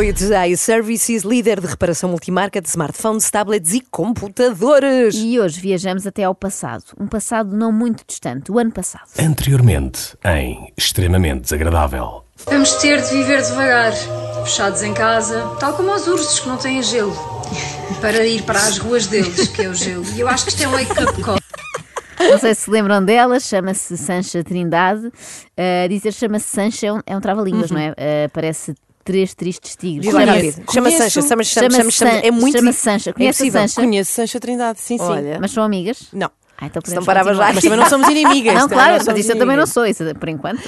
Apoio 0.00 0.14
de 0.14 0.34
iServices, 0.48 1.24
líder 1.24 1.60
de 1.60 1.66
reparação 1.66 2.08
multimarca 2.08 2.58
de 2.58 2.66
smartphones, 2.66 3.30
tablets 3.30 3.74
e 3.74 3.82
computadores. 3.82 5.14
E 5.14 5.38
hoje 5.38 5.60
viajamos 5.60 6.06
até 6.06 6.24
ao 6.24 6.34
passado, 6.34 6.84
um 6.98 7.06
passado 7.06 7.54
não 7.54 7.70
muito 7.70 8.02
distante, 8.06 8.50
o 8.50 8.58
ano 8.58 8.72
passado. 8.72 9.04
Anteriormente, 9.18 10.16
em 10.24 10.72
Extremamente 10.74 11.42
Desagradável. 11.42 12.24
Vamos 12.46 12.76
ter 12.76 13.02
de 13.02 13.10
viver 13.10 13.42
devagar, 13.42 13.92
fechados 14.42 14.82
em 14.82 14.94
casa, 14.94 15.46
tal 15.60 15.74
como 15.74 15.94
os 15.94 16.06
ursos 16.06 16.40
que 16.40 16.48
não 16.48 16.56
têm 16.56 16.82
gelo, 16.82 17.14
para 18.00 18.24
ir 18.24 18.42
para 18.44 18.58
as 18.58 18.78
ruas 18.78 19.06
deles, 19.06 19.48
que 19.48 19.60
é 19.60 19.68
o 19.68 19.74
gelo. 19.74 20.06
E 20.14 20.20
eu 20.20 20.28
acho 20.28 20.44
que 20.44 20.50
isto 20.50 20.62
é 20.62 20.68
um 20.68 20.72
wake-up 20.72 21.22
call. 21.22 21.38
Não 22.18 22.38
sei 22.38 22.54
se 22.54 22.62
se 22.62 22.70
lembram 22.70 23.04
dela, 23.04 23.38
chama-se 23.38 23.98
Sancha 23.98 24.42
Trindade. 24.42 25.08
Uh, 25.08 25.88
dizer 25.90 26.12
chama-se 26.14 26.46
Sancha 26.46 26.86
é 26.86 26.92
um, 26.94 27.00
é 27.06 27.16
um 27.18 27.20
trava-línguas, 27.20 27.70
não 27.70 27.78
é? 27.78 27.90
Uh, 27.90 28.30
parece 28.32 28.74
três 29.04 29.34
tristes 29.34 29.76
tigres. 29.76 30.10
Chama-se-. 30.10 30.62
Chama. 30.72 30.90
Sancha, 30.90 31.10
chama, 31.10 31.44
chama, 31.44 31.44
Chama-se 31.44 31.76
chama, 31.76 31.90
chama, 31.90 32.10
San- 32.12 32.26
é 32.26 32.30
muito 32.30 32.56
chama-se 32.58 32.78
difícil. 32.78 32.92
Sancha. 32.92 33.12
Conhece 33.12 33.42
impossível. 33.42 33.60
Sancha? 33.68 33.80
Conheço 33.80 34.12
Sancha 34.12 34.40
Trindade, 34.40 34.80
sim, 34.80 34.98
sim. 34.98 35.04
Olha. 35.04 35.38
Mas 35.40 35.50
são 35.50 35.62
amigas? 35.62 36.08
Não. 36.12 36.30
Ah, 36.60 36.66
então 36.66 36.82
podemos 36.82 37.06
parava 37.06 37.32
já. 37.32 37.52
Mas 37.52 37.62
também 37.62 37.78
não 37.78 37.88
somos 37.88 38.06
inimigas. 38.08 38.52
Não, 38.60 38.68
claro, 38.68 38.92
mas 38.92 39.04
somos 39.04 39.20
isso 39.20 39.32
eu 39.32 39.38
também 39.38 39.56
não 39.56 39.66
sou, 39.66 39.86
isso 39.86 40.04
por 40.16 40.28
enquanto. 40.28 40.60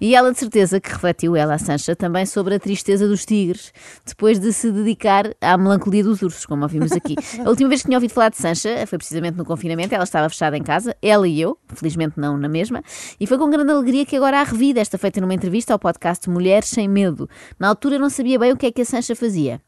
E 0.00 0.14
ela 0.14 0.30
de 0.30 0.38
certeza 0.38 0.78
que 0.80 0.90
refletiu, 0.90 1.34
ela, 1.34 1.54
a 1.54 1.58
Sancha, 1.58 1.96
também 1.96 2.26
sobre 2.26 2.54
a 2.54 2.60
tristeza 2.60 3.08
dos 3.08 3.24
tigres, 3.24 3.72
depois 4.04 4.38
de 4.38 4.52
se 4.52 4.70
dedicar 4.70 5.34
à 5.40 5.56
melancolia 5.56 6.04
dos 6.04 6.20
ursos, 6.20 6.44
como 6.44 6.62
ouvimos 6.62 6.92
aqui. 6.92 7.14
A 7.44 7.48
última 7.48 7.68
vez 7.68 7.80
que 7.80 7.88
tinha 7.88 7.96
ouvido 7.96 8.12
falar 8.12 8.28
de 8.28 8.36
Sancha 8.36 8.86
foi 8.86 8.98
precisamente 8.98 9.36
no 9.36 9.44
confinamento, 9.44 9.94
ela 9.94 10.04
estava 10.04 10.28
fechada 10.28 10.56
em 10.56 10.62
casa, 10.62 10.94
ela 11.00 11.26
e 11.26 11.40
eu, 11.40 11.56
felizmente 11.74 12.14
não 12.18 12.36
na 12.36 12.48
mesma, 12.48 12.82
e 13.18 13.26
foi 13.26 13.38
com 13.38 13.48
grande 13.48 13.70
alegria 13.72 14.04
que 14.04 14.16
agora 14.16 14.40
a 14.40 14.42
revi, 14.42 14.74
desta 14.74 14.98
feita 14.98 15.20
numa 15.20 15.34
entrevista 15.34 15.72
ao 15.72 15.78
podcast 15.78 16.28
Mulheres 16.28 16.68
Sem 16.68 16.88
Medo. 16.88 17.28
Na 17.58 17.68
altura 17.68 17.96
eu 17.96 18.00
não 18.00 18.10
sabia 18.10 18.38
bem 18.38 18.52
o 18.52 18.56
que 18.56 18.66
é 18.66 18.72
que 18.72 18.82
a 18.82 18.84
Sancha 18.84 19.16
fazia. 19.16 19.60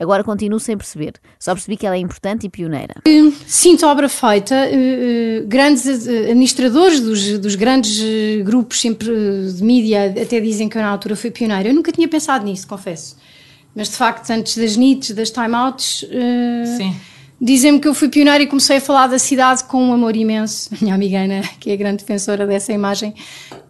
Agora 0.00 0.22
continuo 0.22 0.60
sem 0.60 0.76
perceber. 0.76 1.14
Só 1.40 1.52
percebi 1.54 1.76
que 1.76 1.84
ela 1.86 1.96
é 1.96 1.98
importante 1.98 2.46
e 2.46 2.48
pioneira. 2.48 2.94
Sinto 3.46 3.84
a 3.84 3.90
obra 3.90 4.08
feita, 4.08 4.54
eh, 4.54 4.70
eh, 4.72 5.44
grandes 5.46 6.06
eh, 6.06 6.30
administradores 6.30 7.00
dos, 7.00 7.38
dos 7.38 7.54
grandes 7.56 7.98
eh, 8.00 8.42
grupos 8.44 8.80
sempre 8.80 9.08
eh, 9.10 9.52
de 9.52 9.62
mídia 9.64 10.06
até 10.22 10.38
dizem 10.40 10.68
que 10.68 10.78
eu 10.78 10.82
na 10.82 10.88
altura 10.88 11.16
fui 11.16 11.30
pioneira. 11.32 11.68
Eu 11.68 11.74
nunca 11.74 11.90
tinha 11.90 12.06
pensado 12.06 12.44
nisso, 12.44 12.66
confesso. 12.68 13.16
Mas 13.74 13.88
de 13.88 13.96
facto, 13.96 14.30
antes 14.30 14.56
das 14.56 14.76
NITs, 14.76 15.10
das 15.12 15.30
timeouts, 15.30 16.04
eh, 16.10 16.76
Sim. 16.76 16.96
Dizem-me 17.40 17.78
que 17.80 17.88
eu 17.88 17.94
fui 17.94 18.08
pioneira 18.08 18.42
e 18.42 18.46
comecei 18.46 18.78
a 18.78 18.80
falar 18.80 19.06
da 19.06 19.18
cidade 19.18 19.64
com 19.64 19.82
um 19.82 19.92
amor 19.92 20.16
imenso. 20.16 20.68
A 20.74 20.78
minha 20.82 20.94
amiga 20.94 21.18
Ana, 21.18 21.42
que 21.60 21.70
é 21.70 21.74
a 21.74 21.76
grande 21.76 21.98
defensora 21.98 22.46
dessa 22.46 22.72
imagem, 22.72 23.14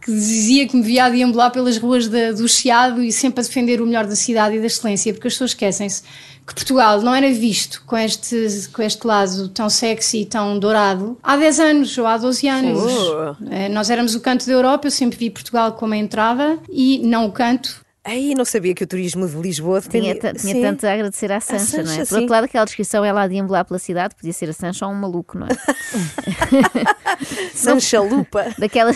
que 0.00 0.10
dizia 0.12 0.66
que 0.66 0.76
me 0.76 0.82
via 0.82 1.04
a 1.04 1.10
deambular 1.10 1.50
pelas 1.50 1.76
ruas 1.76 2.08
da- 2.08 2.32
do 2.32 2.48
Chiado 2.48 3.02
e 3.02 3.12
sempre 3.12 3.40
a 3.40 3.42
defender 3.42 3.80
o 3.80 3.86
melhor 3.86 4.06
da 4.06 4.16
cidade 4.16 4.56
e 4.56 4.60
da 4.60 4.66
excelência, 4.66 5.12
porque 5.12 5.28
as 5.28 5.34
pessoas 5.34 5.50
esquecem-se 5.50 6.02
que 6.46 6.54
Portugal 6.54 7.02
não 7.02 7.14
era 7.14 7.30
visto 7.30 7.82
com 7.86 7.94
este, 7.94 8.68
com 8.72 8.80
este 8.82 9.06
lado 9.06 9.48
tão 9.50 9.68
sexy 9.68 10.22
e 10.22 10.24
tão 10.24 10.58
dourado 10.58 11.18
há 11.22 11.36
10 11.36 11.60
anos 11.60 11.98
ou 11.98 12.06
há 12.06 12.16
12 12.16 12.48
anos. 12.48 12.80
Oh. 12.82 13.36
Eh, 13.50 13.68
Nós 13.68 13.90
éramos 13.90 14.14
o 14.14 14.20
canto 14.20 14.46
da 14.46 14.52
Europa, 14.52 14.86
eu 14.86 14.90
sempre 14.90 15.18
vi 15.18 15.28
Portugal 15.28 15.72
como 15.72 15.92
a 15.92 15.96
entrada 15.98 16.58
e 16.72 17.00
não 17.04 17.26
o 17.26 17.32
canto. 17.32 17.84
Ai, 18.08 18.32
não 18.34 18.44
sabia 18.44 18.74
que 18.74 18.82
o 18.82 18.86
turismo 18.86 19.28
de 19.28 19.36
Lisboa 19.36 19.82
Tinha, 19.82 20.14
tinha 20.14 20.38
Sim. 20.38 20.62
tanto 20.62 20.86
a 20.86 20.94
agradecer 20.94 21.30
à 21.30 21.40
Sancha, 21.40 21.82
não 21.82 21.92
é? 21.92 21.96
Sancha, 21.96 22.06
Por 22.06 22.20
outro 22.20 22.32
lado, 22.32 22.44
aquela 22.44 22.64
descrição 22.64 23.04
ela 23.04 23.22
a 23.22 23.28
deambular 23.28 23.66
pela 23.66 23.78
cidade, 23.78 24.14
podia 24.14 24.32
ser 24.32 24.48
a 24.48 24.52
Sancha 24.54 24.86
ou 24.86 24.92
um 24.92 24.94
maluco, 24.94 25.38
não 25.38 25.46
é? 25.46 25.50
Sancha 27.52 28.00
Lupa. 28.00 28.46
Daquela. 28.58 28.92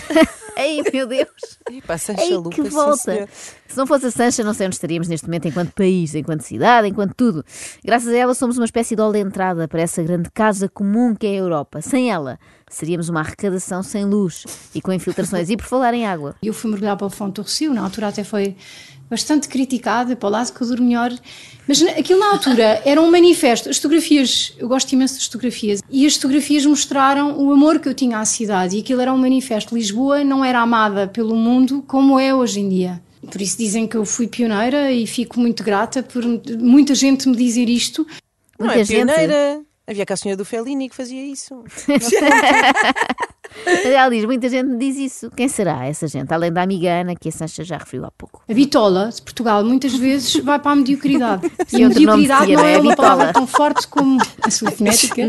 Ei, 0.57 0.83
meu 0.93 1.07
Deus! 1.07 1.29
Epá, 1.71 1.99
Sancha 1.99 2.23
Ei, 2.23 2.37
Lupa, 2.37 2.51
que 2.51 2.63
volta! 2.63 3.29
Se 3.69 3.77
não 3.77 3.87
fosse 3.87 4.07
a 4.07 4.11
Sancha, 4.11 4.43
não 4.43 4.55
sei 4.55 4.67
onde 4.67 4.77
estaríamos 4.77 5.09
neste 5.09 5.27
momento, 5.27 5.49
enquanto 5.49 5.73
país, 5.73 6.15
enquanto 6.15 6.43
cidade, 6.43 6.89
enquanto 6.89 7.15
tudo. 7.15 7.45
Graças 7.85 8.09
a 8.09 8.17
ela, 8.17 8.35
somos 8.35 8.57
uma 8.57 8.65
espécie 8.65 8.97
de 8.97 9.03
de 9.13 9.19
entrada 9.19 9.67
para 9.67 9.83
essa 9.83 10.03
grande 10.03 10.31
casa 10.31 10.69
comum 10.69 11.15
que 11.15 11.27
é 11.27 11.31
a 11.31 11.35
Europa. 11.35 11.83
Sem 11.83 12.11
ela, 12.11 12.39
seríamos 12.75 13.09
uma 13.09 13.21
arrecadação 13.21 13.83
sem 13.83 14.05
luz 14.05 14.45
e 14.75 14.81
com 14.81 14.93
infiltrações. 14.93 15.51
E 15.51 15.57
por 15.57 15.67
falar 15.67 15.95
em 15.95 16.07
água, 16.07 16.35
Eu 16.43 16.53
fui 16.53 16.71
mergulhar 16.71 16.97
para 16.97 17.07
o 17.07 17.11
Fonte 17.11 17.37
do 17.37 17.43
Recio, 17.43 17.73
na 17.73 17.83
altura 17.83 18.09
até 18.09 18.25
foi 18.25 18.57
bastante 19.13 19.47
criticada 19.47 20.17
para 20.17 20.27
o 20.27 20.31
lado 20.33 20.53
que 20.55 20.63
eu 20.63 20.67
durmo 20.67 20.87
melhor. 20.87 21.13
Mas 21.69 21.83
aquilo 21.83 22.19
na 22.19 22.33
altura 22.33 22.81
era 22.85 23.01
um 23.01 23.11
manifesto. 23.11 23.69
As 23.69 23.77
fotografias, 23.77 24.55
eu 24.59 24.67
gosto 24.67 24.91
imenso 24.93 25.15
das 25.15 25.27
fotografias, 25.27 25.83
e 25.91 26.07
as 26.07 26.15
fotografias 26.15 26.65
mostraram 26.65 27.39
o 27.39 27.53
amor 27.53 27.79
que 27.79 27.89
eu 27.89 27.95
tinha 27.95 28.19
à 28.19 28.25
cidade. 28.25 28.77
E 28.77 28.81
aquilo 28.81 29.03
era 29.03 29.13
um 29.13 29.19
manifesto. 29.19 29.75
Lisboa 29.75 30.25
não 30.25 30.43
era 30.43 30.61
amada 30.61 31.07
pelo 31.07 31.37
mundo 31.37 31.85
como 31.87 32.19
é 32.19 32.35
hoje 32.35 32.61
em 32.61 32.69
dia. 32.69 33.03
Por 33.31 33.41
isso 33.41 33.57
dizem 33.59 33.87
que 33.87 33.97
eu 33.97 34.05
fui 34.05 34.27
pioneira 34.27 34.91
e 34.91 35.07
fico 35.07 35.39
muito 35.39 35.63
grata 35.63 36.03
por 36.03 36.25
muita 36.59 36.95
gente 36.95 37.29
me 37.29 37.37
dizer 37.37 37.69
isto. 37.69 38.07
Não 38.59 38.67
muita 38.67 38.81
é 38.81 38.85
gente. 38.85 38.97
pioneira. 38.97 39.63
Havia 39.87 40.07
cá 40.07 40.15
a 40.15 40.17
senhora 40.17 40.37
do 40.37 40.45
Fellini 40.45 40.89
que 40.89 40.95
fazia 40.95 41.25
isso. 41.25 41.65
Ela 43.85 44.09
diz, 44.09 44.25
muita 44.25 44.49
gente 44.49 44.67
me 44.67 44.79
diz 44.79 44.97
isso. 44.97 45.31
Quem 45.33 45.49
será 45.49 45.85
essa 45.85 46.07
gente? 46.07 46.33
Além 46.33 46.53
da 46.53 46.63
amiga 46.63 46.89
Ana, 46.89 47.17
que 47.17 47.29
a 47.29 47.33
Sancha 47.33 47.65
já 47.65 47.79
referiu 47.79 48.07
há 48.07 48.11
pouco. 48.11 48.43
A 48.49 48.55
bitola 48.55 49.11
de 49.13 49.21
Portugal 49.21 49.65
muitas 49.65 49.95
vezes 49.95 50.37
vai 50.37 50.59
para 50.59 50.71
a 50.71 50.77
mediocridade. 50.77 51.51
E 51.73 51.83
a 51.83 51.89
mediocridade 51.89 52.53
não 52.53 52.65
é? 52.65 52.75
é 52.75 52.79
uma 52.79 52.95
palavra 52.95 53.33
tão 53.33 53.47
forte 53.47 53.87
como 53.89 54.21
a 54.43 54.51
sua 54.51 54.71
fonética, 54.73 55.23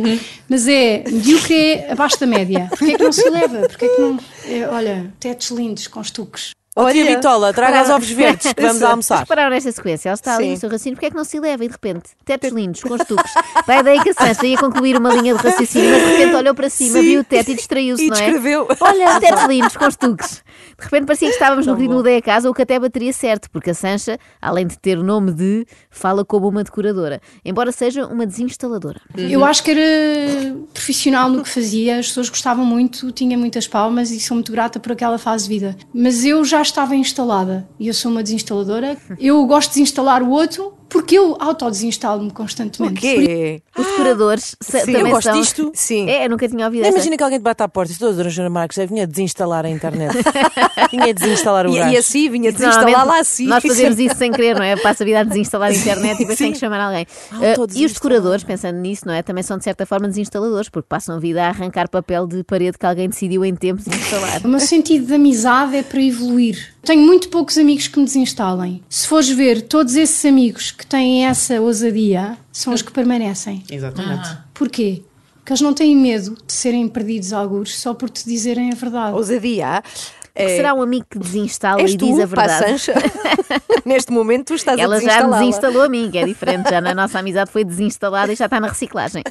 mas 0.47 0.67
é 0.67 1.03
medíocre 1.09 1.55
é 1.55 1.91
abaixo 1.91 2.19
da 2.19 2.27
média. 2.27 2.67
Porquê 2.69 2.91
é 2.91 2.97
que 2.97 3.03
não 3.03 3.11
se 3.11 3.25
eleva? 3.25 3.67
Porquê 3.67 3.85
é 3.85 3.89
que 3.89 4.01
não. 4.01 4.19
é, 4.45 4.67
olha, 4.67 5.13
tetos 5.19 5.49
lindos 5.51 5.87
com 5.87 6.01
estuques. 6.01 6.51
Ó 6.75 6.89
tia 6.91 7.03
Olha, 7.03 7.15
Vitola, 7.15 7.53
traga 7.53 7.83
os 7.83 7.89
ovos 7.89 8.09
verdes 8.09 8.51
que 8.51 8.61
vamos 8.61 8.81
almoçar. 8.81 9.19
Repararam 9.19 9.51
nesta 9.51 9.71
sequência? 9.71 10.09
Ela 10.09 10.15
está 10.15 10.35
ali 10.35 10.45
Sim. 10.45 10.51
no 10.51 10.57
seu 10.57 10.69
raciocínio, 10.69 10.95
porque 10.95 11.05
é 11.05 11.09
que 11.11 11.15
não 11.15 11.23
se 11.23 11.37
eleva? 11.37 11.63
E 11.63 11.67
de 11.67 11.71
repente, 11.73 12.09
tetos 12.25 12.49
lindos, 12.51 12.81
com 12.81 12.95
estuques. 12.95 13.31
Vai 13.67 13.83
daí 13.83 14.01
que 14.01 14.09
a 14.09 14.13
Sancha 14.13 14.45
ia 14.47 14.57
concluir 14.57 14.97
uma 14.97 15.13
linha 15.13 15.35
de 15.35 15.39
raciocínio, 15.43 15.91
mas 15.91 16.01
de 16.01 16.09
repente 16.09 16.35
olhou 16.35 16.55
para 16.55 16.69
cima, 16.71 16.93
Sim. 16.99 17.01
viu 17.01 17.21
o 17.21 17.23
teto 17.23 17.51
e 17.51 17.55
distraiu-se, 17.55 18.03
E 18.03 18.09
não 18.09 18.17
é? 18.17 18.19
descreveu. 18.21 18.67
Olha, 18.79 19.19
tetos 19.21 19.43
lindos, 19.45 19.77
com 19.77 19.87
estuques. 19.87 20.43
De 20.79 20.83
repente 20.85 21.05
parecia 21.05 21.27
que 21.27 21.33
estávamos 21.35 21.67
no 21.67 21.75
ritmo 21.75 22.01
da 22.01 22.21
casa, 22.21 22.47
ou 22.47 22.55
que 22.55 22.63
até 22.63 22.79
bateria 22.79 23.13
certo, 23.13 23.51
porque 23.51 23.69
a 23.69 23.73
Sancha, 23.75 24.17
além 24.41 24.65
de 24.65 24.77
ter 24.79 24.97
o 24.97 25.03
nome 25.03 25.31
de, 25.31 25.67
fala 25.91 26.25
como 26.25 26.47
uma 26.47 26.63
decoradora, 26.63 27.21
embora 27.45 27.71
seja 27.71 28.07
uma 28.07 28.25
desinstaladora. 28.25 28.99
Eu 29.15 29.45
acho 29.45 29.63
que 29.63 29.71
era 29.71 30.55
profissional 30.73 31.29
no 31.29 31.43
que 31.43 31.49
fazia, 31.49 31.99
as 31.99 32.07
pessoas 32.07 32.29
gostavam 32.29 32.65
muito, 32.65 33.11
tinha 33.11 33.37
muitas 33.37 33.67
palmas 33.67 34.09
e 34.09 34.19
sou 34.19 34.33
muito 34.35 34.51
grata 34.51 34.79
por 34.79 34.91
aquela 34.91 35.19
fase 35.19 35.43
de 35.43 35.49
vida. 35.49 35.75
Mas 35.93 36.25
eu 36.25 36.43
já 36.43 36.62
estava 36.63 36.95
instalada 36.95 37.67
e 37.79 37.87
eu 37.87 37.93
sou 37.93 38.11
uma 38.11 38.23
desinstaladora. 38.23 38.97
Eu 39.19 39.45
gosto 39.45 39.69
de 39.69 39.75
desinstalar 39.75 40.23
o 40.23 40.29
outro 40.31 40.73
porque 40.93 41.17
eu 41.17 41.35
autodesinstalo-me 41.39 42.29
constantemente. 42.29 42.99
O 42.99 43.01
quê? 43.01 43.63
Os 43.75 43.83
decoradores 43.83 44.55
se- 44.61 44.79
sim, 44.81 44.85
também 44.85 45.01
eu 45.01 45.09
gosto 45.09 45.23
são... 45.23 45.41
disto. 45.41 45.71
Sim. 45.73 46.07
É, 46.07 46.25
eu 46.25 46.29
nunca 46.29 46.47
tinha 46.47 46.65
ouvido 46.67 46.83
essa. 46.85 46.91
imagina 46.93 47.17
que 47.17 47.23
alguém 47.23 47.39
te 47.39 47.41
bate 47.41 47.63
à 47.63 47.67
porta 47.67 47.91
e 47.91 47.95
a 48.05 48.11
Dona 48.11 48.49
Marques 48.51 48.75
já 48.77 48.85
vinha 48.85 49.07
desinstalar 49.07 49.65
a 49.65 49.69
internet. 49.69 50.13
vinha 50.91 51.11
desinstalar 51.11 51.65
o 51.65 51.73
E, 51.73 51.79
gajo. 51.79 51.93
e 51.93 51.97
assim 51.97 52.29
vinha 52.29 52.51
desinstalar 52.51 53.07
lá 53.07 53.19
assim. 53.19 53.47
Nós 53.47 53.63
fazemos 53.63 53.97
isso 53.97 54.15
sem 54.15 54.31
querer, 54.31 54.55
não 54.55 54.61
é? 54.63 54.75
Passa 54.77 55.03
a 55.03 55.05
vida 55.05 55.21
a 55.21 55.23
desinstalar 55.23 55.71
a 55.71 55.73
internet 55.73 56.15
e 56.15 56.19
depois 56.19 56.37
tem 56.37 56.51
que 56.53 56.59
chamar 56.59 56.79
alguém. 56.79 57.07
Ah, 57.31 57.53
Uh, 57.59 57.67
e 57.75 57.85
os 57.85 57.93
decoradores, 57.93 58.43
pensando 58.43 58.77
nisso, 58.77 59.07
não 59.07 59.13
é? 59.13 59.23
Também 59.23 59.43
são 59.43 59.57
de 59.57 59.63
certa 59.63 59.85
forma 59.87 60.07
desinstaladores, 60.07 60.69
porque 60.69 60.87
passam 60.87 61.15
a 61.15 61.19
vida 61.19 61.43
a 61.43 61.49
arrancar 61.49 61.89
papel 61.89 62.27
de 62.27 62.43
parede 62.43 62.77
que 62.77 62.85
alguém 62.85 63.09
decidiu 63.09 63.43
em 63.43 63.55
tempo 63.55 63.81
desinstalar. 63.83 64.41
O 64.45 64.47
meu 64.47 64.59
sentido 64.59 65.07
de 65.07 65.13
amizade 65.15 65.75
é 65.75 65.81
para 65.83 66.01
evoluir. 66.01 66.73
Tenho 66.83 67.01
muito 67.01 67.29
poucos 67.29 67.57
amigos 67.57 67.87
que 67.87 67.97
me 67.97 68.03
desinstalem. 68.03 68.83
Se 68.89 69.07
fores 69.07 69.29
ver, 69.29 69.61
todos 69.61 69.95
esses 69.95 70.25
amigos 70.25 70.69
que 70.69 70.85
têm 70.85 71.25
essa 71.25 71.61
ousadia 71.61 72.37
são 72.51 72.73
os 72.73 72.81
que 72.81 72.91
permanecem. 72.91 73.63
Exatamente. 73.71 74.37
Porquê? 74.53 75.01
Porque 75.35 75.53
eles 75.53 75.61
não 75.61 75.73
têm 75.73 75.95
medo 75.95 76.37
de 76.45 76.51
serem 76.51 76.87
perdidos 76.89 77.31
alguns 77.31 77.77
só 77.77 77.93
por 77.93 78.09
te 78.09 78.25
dizerem 78.25 78.71
a 78.71 78.75
verdade. 78.75 79.15
Ousadia. 79.15 79.81
Que 80.35 80.55
será 80.55 80.73
um 80.73 80.81
amigo 80.81 81.05
que 81.09 81.19
desinstala 81.19 81.79
És 81.81 81.93
e 81.93 81.97
tu, 81.97 82.05
diz 82.05 82.19
a 82.19 82.25
verdade? 82.25 82.79
Sancha. 82.79 82.93
Neste 83.85 84.11
momento 84.11 84.47
tu 84.47 84.55
estás 84.55 84.79
Ela 84.79 84.95
a 84.95 84.99
já 84.99 85.21
desinstalou 85.27 85.83
a 85.83 85.89
mim, 85.89 86.09
que 86.09 86.17
é 86.17 86.25
diferente. 86.25 86.69
Já 86.69 86.81
na 86.81 86.93
nossa 86.95 87.19
amizade 87.19 87.51
foi 87.51 87.63
desinstalada 87.63 88.33
e 88.33 88.35
já 88.35 88.45
está 88.45 88.59
na 88.59 88.67
reciclagem. 88.67 89.23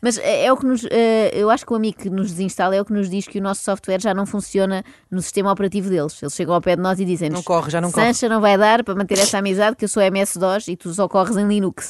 Mas 0.00 0.16
é, 0.18 0.44
é 0.44 0.52
o 0.52 0.56
que 0.56 0.64
nos. 0.66 0.84
eh, 0.90 1.30
eu 1.32 1.50
acho 1.50 1.66
que 1.66 1.72
o 1.72 1.76
amigo 1.76 1.98
que 1.98 2.10
nos 2.10 2.30
desinstala 2.30 2.76
é 2.76 2.80
o 2.80 2.84
que 2.84 2.92
nos 2.92 3.10
diz 3.10 3.26
que 3.26 3.38
o 3.38 3.42
nosso 3.42 3.62
software 3.62 4.00
já 4.00 4.14
não 4.14 4.26
funciona 4.26 4.84
no 5.10 5.20
sistema 5.20 5.50
operativo 5.50 5.88
deles. 5.90 6.22
Eles 6.22 6.34
chegam 6.34 6.54
ao 6.54 6.60
pé 6.60 6.76
de 6.76 6.82
nós 6.82 7.00
e 7.00 7.04
dizem-nos: 7.04 7.38
Não 7.38 7.42
corre, 7.42 7.70
já 7.70 7.80
não 7.80 7.90
corre." 7.90 8.06
Sancha 8.06 8.28
não 8.28 8.40
vai 8.40 8.56
dar 8.56 8.84
para 8.84 8.94
manter 8.94 9.18
essa 9.18 9.38
amizade, 9.38 9.74
que 9.76 9.84
eu 9.84 9.88
sou 9.88 10.02
MS-DOS 10.02 10.68
e 10.68 10.76
tu 10.76 10.92
só 10.94 11.08
corres 11.08 11.36
em 11.36 11.48
Linux. 11.48 11.88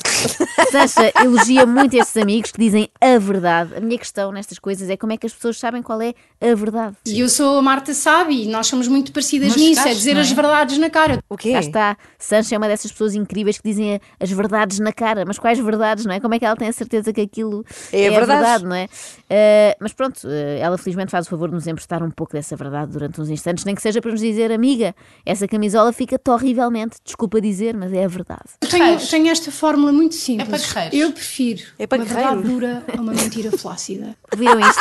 Sancha 0.70 1.12
elogia 1.22 1.66
muito 1.66 1.94
estes 1.94 2.16
amigos 2.16 2.50
que 2.50 2.58
dizem 2.58 2.88
a 3.00 3.18
verdade. 3.18 3.74
A 3.76 3.80
minha 3.80 3.98
questão 3.98 4.32
nestas 4.32 4.58
coisas 4.58 4.88
é 4.88 4.96
como 4.96 5.12
é 5.12 5.16
que 5.16 5.26
as 5.26 5.34
pessoas 5.34 5.58
sabem 5.58 5.82
qual 5.82 6.00
é 6.00 6.14
a 6.40 6.54
verdade. 6.54 6.96
E 7.06 7.20
eu 7.20 7.28
sou 7.28 7.58
a 7.58 7.62
Marta 7.62 7.92
Sabe 7.92 8.53
nós 8.54 8.66
somos 8.68 8.86
muito 8.88 9.12
parecidas 9.12 9.48
Mas 9.48 9.56
nisso, 9.56 9.86
é 9.88 9.92
dizer 9.92 10.16
é? 10.16 10.20
as 10.20 10.30
verdades 10.30 10.78
na 10.78 10.88
cara. 10.88 11.18
O 11.28 11.36
quê? 11.36 11.52
Cá 11.52 11.60
está, 11.60 11.96
Sancha 12.18 12.54
é 12.54 12.58
uma 12.58 12.68
dessas 12.68 12.90
pessoas 12.92 13.14
incríveis 13.14 13.58
que 13.58 13.68
dizem 13.68 14.00
as 14.20 14.30
verdades 14.30 14.78
na 14.78 14.92
cara. 14.92 15.24
Mas 15.26 15.38
quais 15.38 15.58
verdades, 15.58 16.04
não 16.06 16.14
é? 16.14 16.20
Como 16.20 16.34
é 16.34 16.38
que 16.38 16.44
ela 16.44 16.56
tem 16.56 16.68
a 16.68 16.72
certeza 16.72 17.12
que 17.12 17.20
aquilo 17.20 17.64
É 17.92 18.08
a 18.08 18.10
a 18.16 18.20
verdade. 18.20 18.64
não 18.64 18.74
é? 18.76 18.88
Eh, 19.28 19.76
mas 19.80 19.92
pronto, 19.92 20.20
eh, 20.28 20.58
ela 20.60 20.78
felizmente 20.78 21.10
faz 21.10 21.26
o 21.26 21.30
favor 21.30 21.48
de 21.48 21.54
nos 21.54 21.66
emprestar 21.66 22.02
um 22.02 22.10
pouco 22.10 22.32
dessa 22.32 22.54
verdade 22.56 22.92
durante 22.92 23.20
uns 23.20 23.28
instantes, 23.28 23.64
nem 23.64 23.74
que 23.74 23.82
seja 23.82 24.00
para 24.00 24.10
nos 24.12 24.20
dizer, 24.20 24.52
amiga, 24.52 24.94
essa 25.26 25.48
camisola 25.48 25.92
fica-te 25.92 26.30
horrivelmente, 26.30 26.96
desculpa 27.04 27.40
dizer, 27.40 27.74
mas 27.76 27.92
é 27.92 28.04
a 28.04 28.08
verdade. 28.08 28.44
Eu 28.62 28.68
tenho, 28.68 28.98
tenho 28.98 29.28
esta 29.28 29.50
fórmula 29.50 29.92
muito 29.92 30.14
simples. 30.14 30.46
É 30.48 30.50
para 30.50 30.58
guerreiros. 30.58 30.98
eu 31.00 31.12
prefiro 31.12 31.62
É 31.78 31.86
para 31.86 31.98
uma 31.98 32.04
verdade 32.04 32.42
dura 32.42 32.84
a 32.96 33.00
uma 33.00 33.12
mentira 33.12 33.50
flácida. 33.58 34.14
Ouviram 34.32 34.60
isto? 34.60 34.80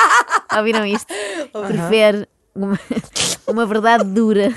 Ouviram 0.58 0.86
isto? 0.86 1.08
Prefere 1.68 2.28
uma, 2.56 2.80
uma 3.48 3.66
verdade 3.66 4.04
dura 4.06 4.52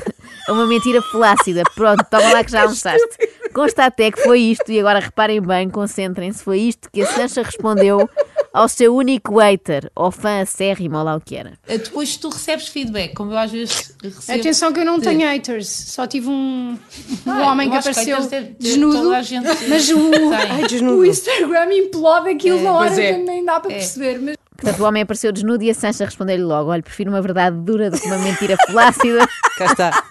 a 0.49 0.53
uma 0.53 0.67
mentira 0.67 1.01
flácida. 1.03 1.63
Pronto, 1.75 2.05
toma 2.11 2.33
lá 2.33 2.45
que 2.45 2.51
já 2.53 2.63
almoçaste. 2.65 3.09
Consta 3.55 3.87
até 3.87 4.11
que 4.11 4.23
foi 4.23 4.41
isto, 4.41 4.71
e 4.71 4.79
agora 4.79 4.99
reparem 5.01 5.41
bem, 5.41 5.71
concentrem-se, 5.71 6.43
foi 6.45 6.59
isto 6.61 6.91
que 6.93 7.01
a 7.01 7.07
Sancha 7.07 7.43
respondeu 7.43 8.09
ao 8.53 8.69
seu 8.69 8.95
único 8.95 9.39
hater, 9.39 9.91
ou 9.95 10.11
fã 10.11 10.41
acérrimo, 10.43 10.97
ou 10.99 11.05
lá 11.05 11.17
o 11.17 11.21
que 11.21 11.37
era. 11.37 11.55
Eh, 11.67 11.79
Depois 11.79 12.17
tu 12.19 12.29
recebes 12.29 12.69
feedback, 12.69 13.15
como 13.15 13.33
eu 13.33 13.39
às 13.39 13.51
vezes 13.51 13.95
recebo. 14.03 14.41
Atenção 14.41 14.73
que 14.75 14.81
eu 14.81 14.85
não 14.85 15.01
tenho 15.01 15.21
haters, 15.27 15.69
só 15.69 16.07
tive 16.07 16.29
um, 16.29 16.79
um 17.27 17.31
Ah, 17.31 17.51
homem 17.51 17.71
que 17.71 17.79
que 17.81 17.89
apareceu 17.89 18.17
deve 18.23 18.29
ter 18.29 18.57
desnudo, 18.59 19.23
gente 19.23 19.47
mas 19.69 19.89
o. 19.91 20.11
Ai, 20.33 20.65
o 20.65 20.67
desnudo. 20.69 21.07
Instagram 21.07 21.73
implode 21.75 22.29
aquilo 22.31 22.63
na 22.63 22.73
hora, 22.73 23.01
é. 23.03 23.17
nem 23.17 23.43
dá 23.45 23.59
para 23.61 23.73
É. 23.73 23.77
perceber. 23.77 24.19
Mas 24.21 24.37
Portanto, 24.57 24.81
o 24.81 24.85
homem 24.87 25.03
apareceu 25.03 25.31
desnudo 25.33 25.63
e 25.65 25.71
a 25.71 25.75
Sancha 25.75 26.05
respondeu-lhe 26.05 26.43
logo: 26.43 26.71
Olha, 26.71 26.83
prefiro 26.83 27.11
uma 27.11 27.21
verdade 27.21 27.57
dura 27.59 27.91
do 27.91 27.99
que 28.01 28.07
uma 28.07 28.19
mentira 28.19 28.57
flácida. 28.67 29.29
Cá 29.59 29.65
está. 29.67 30.05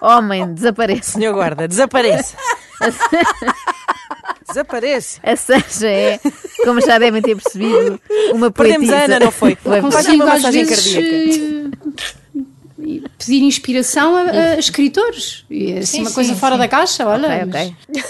Homem, 0.00 0.52
desapareça. 0.54 1.12
Senhor 1.12 1.32
guarda, 1.32 1.66
desapareça. 1.68 2.36
desapareça. 4.48 5.20
A 5.22 5.36
Sancha 5.36 5.86
é, 5.86 6.20
como 6.64 6.80
já 6.80 6.98
devem 6.98 7.22
ter 7.22 7.36
percebido, 7.36 8.00
uma 8.32 8.50
Perdemos 8.50 8.88
poetisa. 8.88 8.96
a 8.96 9.04
Ana, 9.16 9.20
não 9.24 9.30
foi? 9.30 9.56
Foi 9.56 9.80
consigo 9.80 10.24
uma 10.24 10.32
às 10.34 10.42
vezes 10.42 10.92
cardíaca. 10.92 11.76
eh, 11.88 13.00
pedir 13.18 13.42
inspiração 13.42 14.16
a, 14.16 14.22
a 14.30 14.58
escritores. 14.58 15.44
E 15.48 15.78
assim, 15.78 15.84
Sim, 15.98 16.00
uma 16.02 16.10
coisa 16.10 16.34
sim, 16.34 16.38
fora 16.40 16.54
sim. 16.54 16.58
da 16.60 16.68
caixa, 16.68 17.06
olha. 17.06 17.28
Ok, 17.28 17.44
mas- 17.46 17.66
ok. 17.88 18.04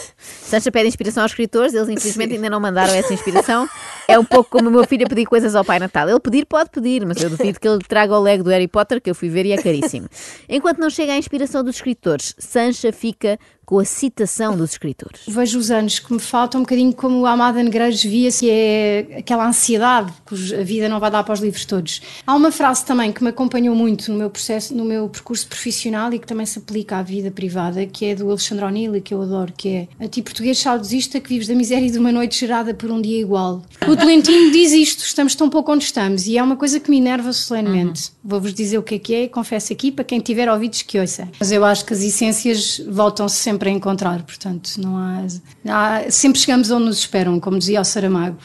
Sancha 0.53 0.71
pede 0.71 0.87
inspiração 0.87 1.23
aos 1.23 1.33
escritores, 1.33 1.73
eles 1.73 1.89
infelizmente 1.89 2.35
ainda 2.35 2.51
não 2.51 2.61
mandaram 2.61 2.93
essa 2.93 3.15
inspiração. 3.15 3.67
É 4.07 4.19
um 4.19 4.25
pouco 4.25 4.51
como 4.51 4.69
o 4.69 4.71
meu 4.71 4.87
filho 4.87 5.07
a 5.07 5.09
pedir 5.09 5.25
coisas 5.25 5.55
ao 5.55 5.65
Pai 5.65 5.79
Natal. 5.79 6.07
Ele 6.11 6.21
pedir 6.21 6.45
pode 6.45 6.69
pedir, 6.69 7.07
mas 7.07 7.23
eu 7.23 7.31
duvido 7.31 7.59
que 7.59 7.67
ele 7.67 7.79
traga 7.89 8.15
o 8.15 8.21
Lego 8.21 8.45
do 8.45 8.51
Harry 8.51 8.69
Potter, 8.69 9.01
que 9.01 9.09
eu 9.09 9.15
fui 9.15 9.31
ver 9.31 9.47
e 9.47 9.53
é 9.53 9.57
caríssimo. 9.57 10.09
Enquanto 10.47 10.79
não 10.79 10.91
chega 10.91 11.15
a 11.15 11.17
inspiração 11.17 11.65
dos 11.65 11.77
escritores, 11.77 12.35
Sancha 12.39 12.93
fica 12.93 13.39
com 13.65 13.79
a 13.79 13.85
citação 13.85 14.57
dos 14.57 14.73
escritores. 14.73 15.23
Vejo 15.27 15.59
os 15.59 15.71
anos 15.71 15.99
que 15.99 16.13
me 16.13 16.19
faltam 16.19 16.61
um 16.61 16.65
bocadinho 16.65 16.93
como 16.93 17.25
a 17.27 17.33
Amada 17.33 17.63
Negreiros 17.63 18.03
via-se, 18.03 18.41
que 18.41 18.51
é 18.51 19.19
aquela 19.19 19.47
ansiedade 19.47 20.13
que 20.27 20.55
a 20.55 20.63
vida 20.63 20.89
não 20.89 20.99
vai 20.99 21.11
dar 21.11 21.23
para 21.23 21.35
os 21.35 21.41
livros 21.41 21.65
todos. 21.65 22.03
Há 22.27 22.35
uma 22.35 22.51
frase 22.51 22.85
também 22.85 23.13
que 23.13 23.23
me 23.23 23.31
acompanhou 23.31 23.75
muito 23.75 24.11
no 24.11 24.19
meu 24.19 24.29
processo, 24.29 24.75
no 24.75 24.85
meu 24.85 25.09
percurso 25.09 25.47
profissional 25.47 26.13
e 26.13 26.19
que 26.19 26.27
também 26.27 26.45
se 26.45 26.59
aplica 26.59 26.99
à 26.99 27.03
vida 27.03 27.31
privada, 27.31 27.87
que 27.87 28.07
é 28.07 28.15
do 28.15 28.29
Alexandre 28.29 28.65
O'Neill 28.65 29.01
que 29.01 29.15
eu 29.15 29.23
adoro, 29.23 29.53
que 29.57 29.69
é 29.69 29.89
a 30.05 30.09
ti 30.09 30.23
português 30.23 30.59
saudosista 30.59 31.21
que 31.21 31.29
vives 31.29 31.49
da 31.49 31.55
miséria 31.55 31.91
de 31.91 31.99
uma 31.99 32.13
noite 32.13 32.39
gerada 32.39 32.75
por 32.75 32.91
um 32.91 33.01
dia 33.01 33.21
igual. 33.21 33.63
O 33.87 33.97
Tolentino 33.97 34.51
diz 34.53 34.73
isto, 34.73 35.05
estamos 35.05 35.35
tão 35.35 35.49
pouco 35.49 35.73
onde 35.73 35.85
estamos 35.85 36.27
e 36.27 36.37
é 36.37 36.43
uma 36.43 36.57
coisa 36.57 36.79
que 36.81 36.91
me 36.91 36.99
enerva 36.99 37.33
solenemente. 37.33 38.13
Vou-vos 38.25 38.53
dizer 38.53 38.79
o 38.79 38.83
que 38.83 38.97
é 38.97 38.99
que 38.99 39.15
é 39.15 39.23
e 39.25 39.29
confesso 39.29 39.73
aqui 39.73 39.91
para 39.91 40.05
quem 40.05 40.21
tiver 40.21 40.51
ouvidos 40.51 40.83
que 40.83 40.99
ouça. 40.99 41.29
Mas 41.39 41.53
eu 41.53 41.65
acho 41.65 41.85
que 41.85 41.93
as 41.93 42.03
essências 42.03 42.83
voltam-se 42.89 43.37
sempre 43.37 43.62
a 43.69 43.71
encontrar, 43.71 44.23
portanto, 44.23 44.71
não 44.79 44.97
há, 44.97 45.21
há- 45.69 46.11
Sempre 46.11 46.41
chegamos 46.41 46.71
onde 46.71 46.87
nos 46.87 46.99
esperam, 46.99 47.39
como 47.41 47.59
dizia 47.59 47.81
o 47.81 47.85
Saramago. 47.85 48.39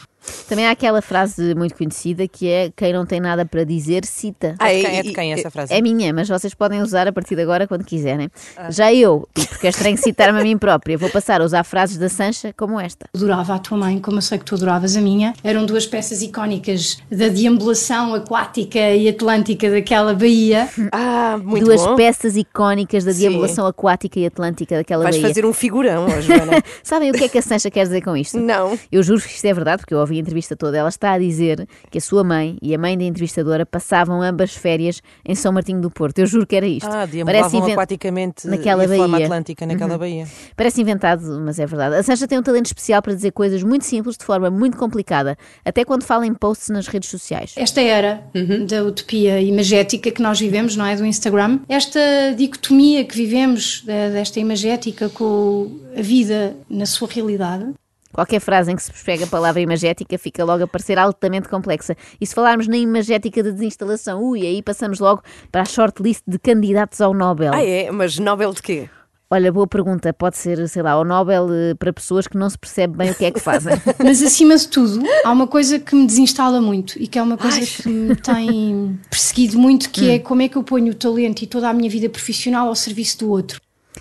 Também 0.47 0.68
há 0.68 0.71
aquela 0.71 1.01
frase 1.01 1.53
muito 1.56 1.75
conhecida 1.75 2.27
que 2.27 2.47
é: 2.50 2.71
quem 2.75 2.94
não 2.94 3.06
tem 3.06 3.19
nada 3.19 3.45
para 3.45 3.63
dizer, 3.63 4.06
cita. 4.06 4.56
Ah, 4.59 4.71
É 4.71 4.77
de 4.77 4.83
quem, 4.85 4.97
é 5.00 5.03
de 5.03 5.13
quem 5.13 5.33
essa 5.33 5.50
frase? 5.51 5.74
É 5.74 5.81
minha, 5.81 6.13
mas 6.13 6.27
vocês 6.29 6.53
podem 6.53 6.81
usar 6.81 7.07
a 7.07 7.12
partir 7.12 7.35
de 7.35 7.41
agora 7.41 7.68
quando 7.68 7.83
quiserem. 7.83 8.29
Ah. 8.56 8.71
Já 8.71 8.94
eu, 8.94 9.27
porque 9.33 9.68
é 9.68 9.69
estranho 9.69 9.97
citar-me 9.97 10.39
a 10.39 10.44
mim 10.44 10.57
própria, 10.57 10.97
vou 10.97 11.09
passar 11.09 11.41
a 11.41 11.44
usar 11.45 11.63
frases 11.63 11.97
da 11.97 12.09
Sancha 12.09 12.53
como 12.57 12.79
esta. 12.79 13.06
Adorava 13.15 13.56
a 13.56 13.59
tua 13.59 13.77
mãe, 13.77 14.00
como 14.00 14.18
eu 14.18 14.21
sei 14.21 14.38
que 14.38 14.45
tu 14.45 14.56
adoravas 14.56 14.95
a 14.95 15.01
minha. 15.01 15.33
Eram 15.44 15.65
duas 15.65 15.85
peças 15.85 16.21
icónicas 16.21 16.97
da 17.12 17.27
deambulação 17.30 18.13
aquática 18.13 18.80
e 18.80 19.07
atlântica 19.09 19.69
daquela 19.69 20.13
baía. 20.13 20.68
Ah, 20.91 21.38
muito 21.44 21.65
Duas 21.65 21.81
bom. 21.81 21.95
peças 21.95 22.35
icónicas 22.38 23.03
da 23.03 23.12
Sim. 23.13 23.19
deambulação 23.21 23.65
aquática 23.65 24.19
e 24.19 24.25
atlântica 24.25 24.75
daquela 24.77 25.03
Vais 25.03 25.15
baía. 25.18 25.27
fazer 25.27 25.45
um 25.45 25.53
figurão, 25.53 26.06
ó, 26.06 26.21
Joana. 26.21 26.63
Sabem 26.83 27.12
o 27.12 27.13
que 27.13 27.23
é 27.25 27.30
que 27.30 27.38
a 27.38 27.41
Sancha 27.41 27.69
quer 27.69 27.83
dizer 27.83 28.01
com 28.01 28.15
isto? 28.15 28.39
Não. 28.39 28.77
Eu 28.91 29.03
juro 29.03 29.21
que 29.21 29.27
isto 29.30 29.45
é 29.45 29.53
verdade, 29.53 29.81
porque 29.81 29.94
eu 29.94 30.00
ouvi 30.00 30.16
a 30.17 30.21
entrevista 30.21 30.55
toda. 30.55 30.77
Ela 30.77 30.89
está 30.89 31.11
a 31.13 31.19
dizer 31.19 31.67
que 31.89 31.97
a 31.97 32.01
sua 32.01 32.23
mãe 32.23 32.57
e 32.61 32.73
a 32.73 32.77
mãe 32.77 32.97
da 32.97 33.03
entrevistadora 33.03 33.65
passavam 33.65 34.21
ambas 34.21 34.53
férias 34.53 35.01
em 35.25 35.35
São 35.35 35.51
Martinho 35.51 35.81
do 35.81 35.89
Porto. 35.91 36.19
Eu 36.19 36.25
juro 36.27 36.45
que 36.45 36.55
era 36.55 36.65
isto. 36.67 36.87
Ah, 36.89 37.05
deambulavam 37.05 37.59
inven- 37.59 37.73
aquaticamente 37.73 38.47
naquela 38.47 38.83
e 38.83 38.87
baía. 38.87 39.25
atlântica 39.25 39.65
naquela 39.65 39.97
baía. 39.97 40.27
Parece 40.55 40.81
inventado, 40.81 41.39
mas 41.43 41.59
é 41.59 41.65
verdade. 41.65 41.95
A 41.95 42.03
Sancha 42.03 42.27
tem 42.27 42.37
um 42.37 42.43
talento 42.43 42.65
especial 42.67 43.01
para 43.01 43.13
dizer 43.13 43.31
coisas 43.31 43.63
muito 43.63 43.85
simples 43.85 44.17
de 44.17 44.25
forma 44.25 44.49
muito 44.49 44.77
complicada, 44.77 45.37
até 45.63 45.83
quando 45.85 46.03
fala 46.03 46.25
em 46.25 46.33
posts 46.33 46.69
nas 46.69 46.87
redes 46.87 47.09
sociais. 47.09 47.53
Esta 47.55 47.81
era 47.81 48.23
da 48.67 48.83
utopia 48.83 49.41
imagética 49.41 50.11
que 50.11 50.21
nós 50.21 50.39
vivemos, 50.39 50.75
não 50.75 50.85
é? 50.85 50.95
Do 50.95 51.05
Instagram. 51.05 51.59
Esta 51.69 51.99
dicotomia 52.35 53.03
que 53.05 53.15
vivemos 53.15 53.83
da- 53.85 54.09
desta 54.09 54.39
imagética 54.39 55.09
com 55.09 55.79
a 55.97 56.01
vida 56.01 56.55
na 56.69 56.85
sua 56.85 57.07
realidade. 57.07 57.65
Qualquer 58.13 58.39
frase 58.39 58.71
em 58.71 58.75
que 58.75 58.83
se 58.83 58.92
pega 59.04 59.25
a 59.25 59.27
palavra 59.27 59.62
imagética 59.62 60.18
fica 60.18 60.44
logo 60.44 60.63
a 60.63 60.68
parecer 60.68 60.98
altamente 60.98 61.50
complexa. 61.50 61.95
E 62.19 62.25
se 62.25 62.33
falarmos 62.33 62.68
na 62.68 62.77
imagética 62.77 63.44
da 63.44 63.51
desinstalação, 63.51 64.21
ui, 64.24 64.42
aí 64.42 64.62
passamos 64.62 65.00
logo 65.00 65.21
para 65.51 65.62
a 65.62 65.65
shortlist 65.65 66.24
de 66.27 66.39
candidatos 66.39 67.01
ao 67.01 67.13
Nobel. 67.13 67.54
Ah, 67.54 67.63
é? 67.63 67.92
Mas 67.92 68.18
Nobel 68.18 68.54
de 68.54 68.61
quê? 68.61 68.90
Olha, 69.30 69.52
boa 69.52 69.68
pergunta. 69.68 70.14
Pode 70.14 70.37
ser, 70.37 70.69
sei 70.69 70.81
lá, 70.81 70.92
ao 70.92 71.04
Nobel 71.04 71.47
eh, 71.52 71.73
para 71.76 71.92
pessoas 71.92 72.28
que 72.28 72.37
não 72.37 72.49
se 72.49 72.57
percebe 72.57 72.95
bem 72.95 73.11
o 73.11 73.16
que 73.16 73.26
é 73.26 73.31
que 73.31 73.42
fazem. 73.42 73.73
Mas 74.02 74.21
acima 74.23 74.56
de 74.56 74.69
tudo, 74.69 75.04
há 75.26 75.31
uma 75.31 75.47
coisa 75.47 75.78
que 75.80 75.94
me 75.94 76.06
desinstala 76.06 76.61
muito 76.61 76.97
e 76.97 77.07
que 77.07 77.19
é 77.19 77.21
uma 77.21 77.35
coisa 77.35 77.59
que 77.59 77.90
me 77.90 78.16
tem 78.16 78.97
perseguido 79.09 79.59
muito, 79.59 79.90
que 79.90 80.11
é 80.11 80.19
como 80.19 80.42
é 80.42 80.47
que 80.47 80.56
eu 80.56 80.64
ponho 80.64 80.94
o 80.94 80.95
talento 80.95 81.42
e 81.42 81.47
toda 81.47 81.68
a 81.68 81.73
minha 81.73 81.90
vida 81.90 82.07
profissional 82.07 82.69
ao 82.69 82.76
serviço 82.76 83.19
do 83.19 83.30
outro. 83.30 83.59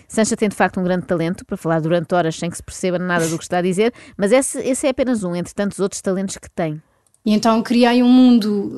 Sancha 0.08 0.36
tem 0.36 0.48
de 0.48 0.56
facto 0.56 0.80
um 0.80 0.84
grande 0.84 1.06
talento 1.06 1.44
para 1.44 1.56
falar 1.56 1.80
durante 1.80 2.14
horas 2.14 2.36
sem 2.36 2.50
que 2.50 2.56
se 2.56 2.62
perceba 2.62 2.98
nada 2.98 3.26
do 3.28 3.36
que 3.38 3.44
está 3.44 3.58
a 3.58 3.62
dizer, 3.62 3.92
mas 4.16 4.32
esse, 4.32 4.58
esse 4.58 4.86
é 4.86 4.90
apenas 4.90 5.24
um 5.24 5.34
entre 5.34 5.54
tantos 5.54 5.78
outros 5.78 6.00
talentos 6.00 6.36
que 6.36 6.50
tem. 6.50 6.80
E 7.26 7.32
então 7.32 7.60
criei 7.60 8.04
um 8.04 8.08
mundo, 8.08 8.72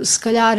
eh, 0.00 0.04
se 0.04 0.18
calhar 0.18 0.58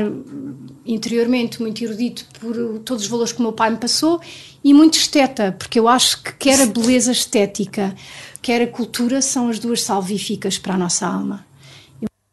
interiormente, 0.86 1.62
muito 1.62 1.84
erudito 1.84 2.26
por 2.40 2.56
eh, 2.56 2.80
todos 2.86 3.04
os 3.04 3.10
valores 3.10 3.34
que 3.34 3.40
o 3.40 3.44
meu 3.44 3.52
pai 3.52 3.72
me 3.72 3.76
passou 3.76 4.22
e 4.64 4.74
muito 4.74 4.98
esteta, 4.98 5.54
porque 5.60 5.78
eu 5.78 5.90
acho 5.90 6.24
que 6.24 6.32
quer 6.36 6.62
a 6.62 6.66
beleza 6.66 7.12
estética, 7.12 7.94
quer 8.42 8.62
a 8.62 8.68
cultura 8.68 9.22
são 9.22 9.50
as 9.50 9.60
duas 9.60 9.82
salvíficas 9.84 10.58
para 10.58 10.76
a 10.76 10.78
nossa 10.78 11.06
alma. 11.06 11.46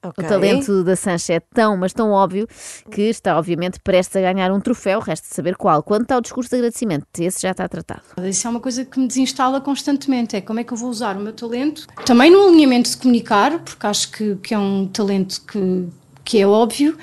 Ok. 0.09 0.25
O 0.25 0.29
talento 0.29 0.85
da 0.85 0.97
Sancha 0.97 1.35
é 1.35 1.41
tão, 1.41 1.77
mas 1.77 1.93
tão 1.93 2.11
óbvio 2.11 2.47
que 2.91 3.03
está 3.03 3.39
obviamente 3.39 3.79
prestes 3.81 4.17
a 4.17 4.21
ganhar 4.21 4.53
um 4.53 4.61
troféu, 4.61 5.01
resta 5.01 5.27
saber 5.33 5.57
qual. 5.57 5.83
Quanto 5.83 6.13
ao 6.13 6.21
discurso 6.21 6.51
de 6.51 6.57
agradecimento, 6.57 7.07
esse 7.19 7.43
já 7.43 7.51
está 7.51 7.69
tratado. 7.69 8.03
Isso 8.25 8.47
é 8.47 8.51
uma 8.51 8.61
coisa 8.61 8.85
que 8.85 8.99
me 8.99 9.07
desinstala 9.07 9.61
constantemente, 9.61 10.37
é 10.37 10.41
como 10.41 10.61
é 10.61 10.65
que 10.65 10.73
eu 10.73 10.77
vou 10.77 10.89
usar 10.91 11.17
o 11.17 11.21
meu 11.21 11.33
talento, 11.33 11.87
também 12.05 12.31
no 12.31 12.49
alinhamento 12.49 12.91
de 12.91 12.97
comunicar, 12.97 13.59
porque 13.61 13.87
acho 13.87 14.11
que, 14.11 14.37
que 14.37 14.55
é 14.55 14.59
um 14.59 14.87
talento 14.87 15.41
que, 15.43 15.89
que 16.25 16.41
é 16.41 16.47
óbvio, 16.47 16.97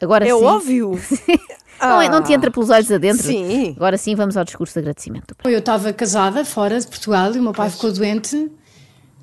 Agora 0.00 0.24
É 0.26 0.28
sim. 0.28 0.44
óbvio. 0.44 0.92
Não, 1.80 2.02
é- 2.02 2.10
não 2.10 2.22
te 2.22 2.30
entra 2.34 2.50
pelos 2.50 2.68
olhos 2.68 2.92
adentro. 2.92 3.22
Sim. 3.22 3.72
Agora 3.74 3.96
sim, 3.96 4.14
vamos 4.14 4.36
ao 4.36 4.44
discurso 4.44 4.74
de 4.74 4.80
agradecimento. 4.80 5.34
Eu 5.44 5.58
estava 5.60 5.90
casada 5.94 6.44
fora 6.44 6.78
de 6.78 6.86
Portugal 6.86 7.34
e 7.34 7.38
o 7.38 7.42
meu 7.42 7.54
pai 7.54 7.70
ficou 7.70 7.90
doente. 7.90 8.50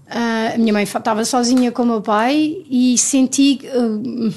Ah, 0.09 0.53
a 0.55 0.57
minha 0.57 0.71
mãe 0.73 0.83
estava 0.83 1.23
sozinha 1.25 1.71
com 1.71 1.83
o 1.83 1.85
meu 1.85 2.01
pai 2.01 2.63
e 2.69 2.97
senti, 2.97 3.59
ah, 3.67 4.33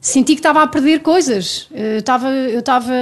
senti 0.00 0.34
que 0.34 0.40
estava 0.40 0.62
a 0.62 0.66
perder 0.66 1.00
coisas. 1.00 1.68
Eh, 1.74 1.98
estava, 1.98 2.28
eu 2.30 2.60
estava. 2.60 2.92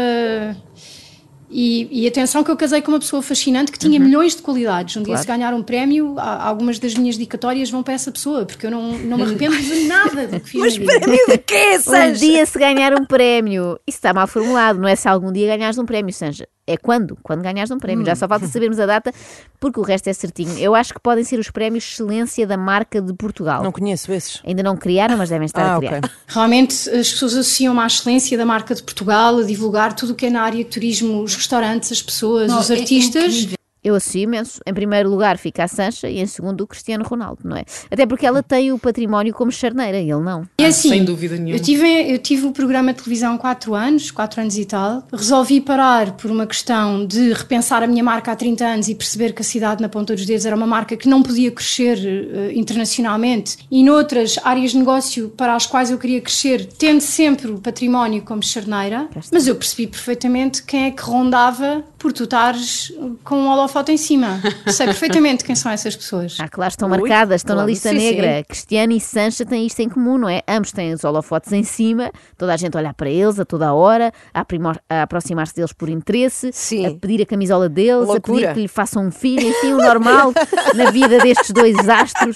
E, 1.54 1.86
e 2.04 2.08
atenção 2.08 2.42
que 2.42 2.50
eu 2.50 2.56
casei 2.56 2.80
com 2.80 2.90
uma 2.92 2.98
pessoa 2.98 3.20
fascinante 3.20 3.70
que 3.70 3.78
tinha 3.78 4.00
milhões 4.00 4.34
de 4.34 4.40
qualidades. 4.40 4.96
Um 4.96 5.02
dia, 5.02 5.18
se 5.18 5.26
ganhar 5.26 5.52
um 5.52 5.62
prémio, 5.62 6.14
algumas 6.18 6.78
das 6.78 6.94
minhas 6.94 7.14
dedicatórias 7.18 7.68
vão 7.68 7.82
para 7.82 7.92
essa 7.92 8.10
pessoa, 8.10 8.46
porque 8.46 8.64
eu 8.64 8.70
não, 8.70 8.92
não 8.96 9.18
me 9.18 9.24
arrependo 9.24 9.58
de 9.58 9.84
nada 9.84 10.26
do 10.28 10.40
que 10.40 10.48
fiz 10.48 10.60
Mas 10.62 10.78
prémio 10.78 11.26
de 11.28 11.36
quê, 11.36 11.76
Um 11.76 11.80
Sancha? 11.82 12.12
dia 12.20 12.46
se 12.46 12.58
ganhar 12.58 12.94
um 12.94 13.04
prémio. 13.04 13.78
Isso 13.86 13.98
está 13.98 14.14
mal 14.14 14.26
formulado, 14.26 14.80
não 14.80 14.88
é 14.88 14.96
se 14.96 15.06
algum 15.06 15.30
dia 15.30 15.46
ganhares 15.54 15.76
um 15.76 15.84
prémio, 15.84 16.10
Sanja. 16.14 16.48
É 16.72 16.76
quando? 16.76 17.16
Quando 17.22 17.42
ganhares 17.42 17.70
um 17.70 17.78
prémio. 17.78 18.02
Hum. 18.02 18.06
Já 18.06 18.14
só 18.16 18.26
falta 18.26 18.46
sabermos 18.46 18.78
a 18.80 18.86
data, 18.86 19.12
porque 19.60 19.78
o 19.78 19.82
resto 19.82 20.08
é 20.08 20.12
certinho. 20.12 20.56
Eu 20.58 20.74
acho 20.74 20.92
que 20.94 21.00
podem 21.00 21.22
ser 21.24 21.38
os 21.38 21.50
prémios 21.50 21.84
Excelência 21.84 22.46
da 22.46 22.56
Marca 22.56 23.00
de 23.00 23.12
Portugal. 23.12 23.62
Não 23.62 23.72
conheço 23.72 24.12
esses. 24.12 24.40
Ainda 24.46 24.62
não 24.62 24.76
criaram, 24.76 25.16
mas 25.16 25.28
devem 25.28 25.46
estar 25.46 25.62
Ah, 25.62 25.76
a 25.76 25.78
criar. 25.78 26.00
Realmente 26.26 26.88
as 26.90 27.10
pessoas 27.10 27.32
associam 27.34 27.78
à 27.80 27.86
excelência 27.86 28.36
da 28.38 28.44
marca 28.46 28.74
de 28.74 28.82
Portugal, 28.82 29.38
a 29.38 29.42
divulgar 29.42 29.94
tudo 29.94 30.12
o 30.12 30.14
que 30.14 30.26
é 30.26 30.30
na 30.30 30.42
área 30.42 30.58
de 30.58 30.70
turismo, 30.70 31.22
os 31.22 31.34
restaurantes, 31.34 31.92
as 31.92 32.02
pessoas, 32.02 32.50
Não, 32.50 32.60
os 32.60 32.70
é 32.70 32.74
artistas. 32.78 33.24
incrível. 33.34 33.56
Eu 33.84 33.96
associo 33.96 34.22
imenso. 34.22 34.60
Em 34.64 34.72
primeiro 34.72 35.10
lugar 35.10 35.38
fica 35.38 35.64
a 35.64 35.68
Sancha 35.68 36.08
e 36.08 36.20
em 36.20 36.26
segundo 36.26 36.60
o 36.62 36.66
Cristiano 36.66 37.04
Ronaldo, 37.04 37.40
não 37.44 37.56
é? 37.56 37.64
Até 37.90 38.06
porque 38.06 38.24
ela 38.24 38.42
tem 38.42 38.70
o 38.70 38.78
património 38.78 39.34
como 39.34 39.50
charneira 39.50 39.98
e 39.98 40.10
ele 40.10 40.22
não. 40.22 40.46
E 40.58 40.64
assim, 40.64 40.90
sem 40.90 41.04
dúvida 41.04 41.34
nenhuma. 41.34 41.56
Eu 41.56 41.60
tive, 41.60 42.12
eu 42.12 42.18
tive 42.18 42.46
o 42.46 42.52
programa 42.52 42.92
de 42.92 43.02
televisão 43.02 43.34
há 43.34 43.38
4 43.38 43.74
anos, 43.74 44.10
4 44.10 44.40
anos 44.40 44.56
e 44.56 44.64
tal. 44.64 45.02
Resolvi 45.12 45.60
parar 45.60 46.12
por 46.12 46.30
uma 46.30 46.46
questão 46.46 47.04
de 47.04 47.32
repensar 47.32 47.82
a 47.82 47.86
minha 47.86 48.04
marca 48.04 48.30
há 48.30 48.36
30 48.36 48.64
anos 48.64 48.88
e 48.88 48.94
perceber 48.94 49.32
que 49.32 49.42
a 49.42 49.44
cidade 49.44 49.82
na 49.82 49.88
ponta 49.88 50.14
dos 50.14 50.24
dedos 50.24 50.46
era 50.46 50.54
uma 50.54 50.66
marca 50.66 50.96
que 50.96 51.08
não 51.08 51.22
podia 51.22 51.50
crescer 51.50 51.98
eh, 51.98 52.52
internacionalmente 52.54 53.58
e 53.70 53.82
noutras 53.82 54.38
áreas 54.44 54.70
de 54.70 54.78
negócio 54.78 55.28
para 55.30 55.56
as 55.56 55.66
quais 55.66 55.90
eu 55.90 55.98
queria 55.98 56.20
crescer, 56.20 56.66
tendo 56.78 57.00
sempre 57.00 57.50
o 57.50 57.58
património 57.58 58.22
como 58.22 58.42
charneira. 58.42 59.08
Mas 59.32 59.48
eu 59.48 59.56
percebi 59.56 59.88
perfeitamente 59.88 60.62
quem 60.62 60.84
é 60.84 60.90
que 60.92 61.02
rondava 61.02 61.84
por 62.02 62.12
tu 62.12 62.24
estares 62.24 62.92
com 63.24 63.36
um 63.36 63.48
holofote 63.48 63.92
em 63.92 63.96
cima. 63.96 64.40
Sei 64.66 64.86
perfeitamente 64.86 65.44
quem 65.44 65.54
são 65.54 65.70
essas 65.70 65.94
pessoas. 65.96 66.36
Ah, 66.40 66.48
claro, 66.48 66.70
estão 66.70 66.90
Ui, 66.90 66.98
marcadas, 66.98 67.40
estão 67.40 67.54
na 67.54 67.60
claro, 67.62 67.70
lista 67.70 67.88
sim, 67.90 67.94
negra. 67.96 68.44
Cristiano 68.46 68.92
e 68.92 69.00
Sancha 69.00 69.44
têm 69.46 69.64
isto 69.66 69.80
em 69.80 69.88
comum, 69.88 70.18
não 70.18 70.28
é? 70.28 70.42
Ambos 70.48 70.72
têm 70.72 70.92
os 70.92 71.04
holofotes 71.04 71.52
em 71.52 71.62
cima, 71.62 72.10
toda 72.36 72.52
a 72.52 72.56
gente 72.56 72.76
a 72.76 72.80
olhar 72.80 72.92
para 72.94 73.08
eles 73.08 73.38
a 73.38 73.44
toda 73.44 73.68
a 73.68 73.72
hora, 73.72 74.12
a, 74.34 74.44
a 74.90 75.02
aproximar-se 75.02 75.54
deles 75.54 75.72
por 75.72 75.88
interesse, 75.88 76.50
Sim. 76.52 76.86
a 76.86 76.90
pedir 76.90 77.22
a 77.22 77.26
camisola 77.26 77.68
deles, 77.68 78.08
a 78.08 78.12
Loucura. 78.12 78.40
pedir 78.40 78.54
que 78.54 78.60
lhe 78.62 78.68
façam 78.68 79.06
um 79.06 79.10
filho, 79.10 79.46
enfim, 79.48 79.72
o 79.72 79.78
normal 79.78 80.32
na 80.74 80.90
vida 80.90 81.18
destes 81.20 81.50
dois 81.52 81.76
astros. 81.88 82.34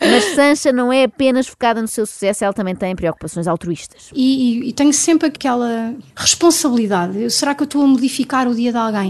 Mas 0.00 0.24
Sancha 0.36 0.72
não 0.72 0.92
é 0.92 1.04
apenas 1.04 1.48
focada 1.48 1.82
no 1.82 1.88
seu 1.88 2.06
sucesso, 2.06 2.44
ela 2.44 2.52
também 2.52 2.74
tem 2.76 2.94
preocupações 2.94 3.48
altruístas. 3.48 4.10
E, 4.14 4.62
e- 4.64 4.68
e 4.68 4.72
tenho 4.72 4.92
sempre 4.92 5.26
aquela 5.28 5.92
responsabilidade. 6.14 7.30
Será 7.30 7.54
que 7.54 7.62
eu 7.62 7.64
estou 7.64 7.82
a 7.82 7.86
modificar 7.86 8.46
o 8.46 8.54
dia 8.54 8.70
de 8.70 8.78
alguém? 8.78 9.07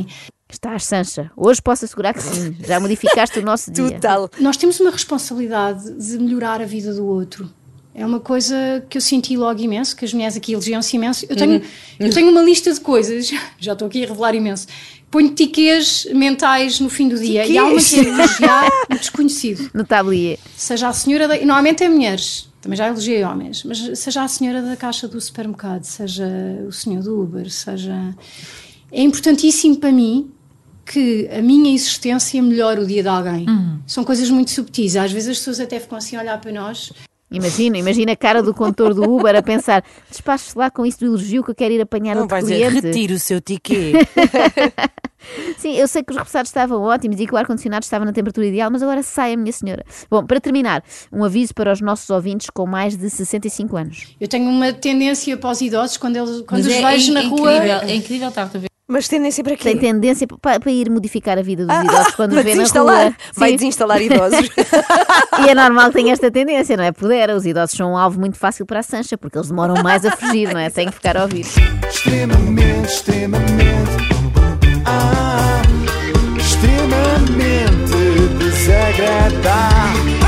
Estás, 0.51 0.85
Sancha. 0.85 1.31
Hoje 1.37 1.61
posso 1.61 1.85
assegurar 1.85 2.15
que 2.15 2.23
sim, 2.23 2.57
já 2.67 2.81
modificaste 2.81 3.39
o 3.39 3.43
nosso 3.43 3.71
dia. 3.73 3.93
Total. 3.93 4.31
Nós 4.41 4.57
temos 4.57 4.81
uma 4.81 4.91
responsabilidade 4.91 5.93
de 5.93 6.19
melhorar 6.19 6.63
a 6.63 6.65
vida 6.65 6.95
do 6.95 7.05
outro. 7.07 7.51
É 7.95 8.07
uma 8.07 8.21
coisa 8.21 8.55
que 8.89 8.97
eu 8.97 9.03
senti 9.03 9.37
logo 9.37 9.61
imenso, 9.61 9.97
que 9.97 10.05
as 10.05 10.13
mulheres 10.13 10.37
aqui 10.37 10.53
elogiam-se 10.53 10.95
imenso. 10.95 11.27
Eu 11.29 11.35
tenho, 11.35 11.61
eu 11.99 12.11
tenho 12.11 12.31
uma 12.31 12.43
lista 12.43 12.73
de 12.73 12.81
coisas, 12.81 13.29
já 13.59 13.73
estou 13.73 13.89
aqui 13.89 14.05
a 14.05 14.09
revelar 14.09 14.37
imenso. 14.37 14.69
Ponho 15.11 15.31
tiquês 15.31 16.07
mentais 16.15 16.79
no 16.79 16.89
fim 16.89 17.09
do 17.09 17.19
dia 17.19 17.45
e 17.45 17.59
há 17.59 17.65
uma 17.65 17.81
que 17.81 17.97
é 17.97 18.05
elogiar 18.05 18.71
o 18.91 18.95
desconhecido. 18.95 19.71
No 19.75 19.85
tablier. 19.85 20.39
Seja 20.57 20.89
a 20.89 20.93
senhora 20.93 21.27
da. 21.27 21.37
Normalmente 21.39 21.83
é 21.83 21.89
mulheres, 21.89 22.49
também 22.61 22.77
já 22.77 22.87
elogiei 22.87 23.25
homens, 23.25 23.65
mas 23.65 23.99
seja 23.99 24.23
a 24.23 24.29
senhora 24.29 24.63
da 24.63 24.77
caixa 24.77 25.09
do 25.09 25.21
supermercado, 25.21 25.83
seja 25.85 26.27
o 26.69 26.73
senhor 26.73 27.03
do 27.03 27.21
Uber, 27.21 27.51
seja. 27.51 28.15
É 28.91 29.03
importantíssimo 29.03 29.77
para 29.77 29.93
mim 29.93 30.31
que 30.85 31.29
a 31.31 31.43
minha 31.43 31.75
existência 31.75 32.43
melhore 32.43 32.81
o 32.81 32.87
dia 32.87 33.03
de 33.03 33.09
alguém. 33.09 33.47
São 33.87 34.05
coisas 34.05 34.31
muito 34.31 34.51
subtis. 34.51 34.97
Às 34.97 35.13
vezes 35.13 35.29
as 35.31 35.39
pessoas 35.39 35.61
até 35.61 35.79
ficam 35.79 35.99
assim 35.99 36.17
a 36.17 36.21
olhar 36.21 36.41
para 36.41 36.51
nós. 36.53 36.93
Imagina, 37.31 37.77
imagina 37.77 38.13
a 38.13 38.17
cara 38.17 38.43
do 38.43 38.55
condutor 38.55 38.95
do 38.95 39.03
Uber 39.03 39.37
a 39.37 39.43
pensar: 39.43 39.85
despache 40.11 40.53
lá 40.57 40.71
com 40.71 40.87
isso 40.87 41.01
do 41.01 41.05
elogio 41.07 41.45
que 41.45 41.51
eu 41.51 41.55
quero 41.55 41.75
ir 41.75 41.81
apanhar 41.83 42.15
Não 42.15 42.23
outro 42.23 42.35
vais 42.37 42.47
dizer, 42.47 42.71
cliente. 42.71 42.87
retire 42.87 43.13
o 43.13 43.19
seu 43.19 43.39
ticket. 43.39 43.97
Sim, 45.59 45.75
eu 45.75 45.87
sei 45.89 46.03
que 46.03 46.11
os 46.11 46.17
repassados 46.17 46.49
estavam 46.49 46.81
ótimos 46.81 47.21
e 47.21 47.27
que 47.27 47.35
o 47.35 47.37
ar-condicionado 47.37 47.83
estava 47.85 48.05
na 48.05 48.13
temperatura 48.13 48.47
ideal, 48.47 48.71
mas 48.71 48.83
agora 48.83 49.03
sai 49.03 49.35
a 49.35 49.37
minha 49.37 49.53
senhora. 49.53 49.85
Bom, 50.11 50.25
para 50.25 50.41
terminar, 50.41 50.83
um 51.13 51.23
aviso 51.23 51.53
para 51.53 51.71
os 51.73 51.83
nossos 51.83 52.09
ouvintes 52.09 52.49
com 52.49 52.65
mais 52.67 52.97
de 52.97 53.11
65 53.11 53.77
anos. 53.77 54.07
Eu 54.19 54.29
tenho 54.29 54.49
uma 54.49 54.73
tendência 54.73 55.37
para 55.37 55.51
os 55.51 55.61
idosos, 55.61 55.99
quando, 55.99 56.17
eles, 56.17 56.41
quando 56.47 56.65
Mas 56.65 56.67
os 56.67 56.73
é, 56.73 56.81
vejo 56.91 57.11
é 57.11 57.15
na 57.15 57.23
incrível, 57.25 57.45
rua. 57.45 57.61
É 57.85 57.95
incrível 57.95 58.29
estar 58.29 58.43
a 58.43 58.47
ver. 58.47 58.68
Mas 58.91 59.07
tendência 59.07 59.45
para 59.45 59.55
quê? 59.55 59.65
Tem 59.65 59.77
tendência 59.77 60.27
pa- 60.27 60.59
para, 60.59 60.71
ir 60.71 60.89
modificar 60.91 61.39
a 61.39 61.43
vida 61.43 61.67
dos 61.67 61.77
idosos 61.85 62.15
quando 62.15 62.33
Para 62.33 62.43
vê 62.43 62.55
na 62.55 62.65
rua. 62.65 63.15
Vai 63.37 63.51
Sim. 63.51 63.57
desinstalar 63.57 64.01
idosos. 64.01 64.49
E 65.45 65.49
é 65.51 65.55
normal 65.55 65.89
que 65.89 65.93
tenha 65.99 66.13
esta 66.13 66.31
tendência, 66.31 66.77
não 66.77 66.83
é? 66.85 66.91
Pudera, 66.91 67.37
os 67.37 67.45
idosos 67.47 67.77
são 67.77 67.93
um 67.93 67.97
alvo 67.97 68.19
muito 68.19 68.37
fácil 68.39 68.65
para 68.67 68.81
a 68.81 68.83
Sancha, 68.83 69.17
porque 69.17 69.37
eles 69.39 69.49
demoram 69.49 69.81
mais 69.83 70.05
a 70.05 70.11
fugir, 70.17 70.53
não 70.53 70.59
é? 70.59 70.69
Tem 70.71 70.89
que 70.89 70.95
ficar 70.95 71.17
a 71.19 71.23
ouvir. 71.23 71.45
Extremamente, 71.89 72.89
extremamente. 72.89 73.91
Ah, 74.85 75.63
extremamente 76.37 78.39
desagradável. 78.39 80.28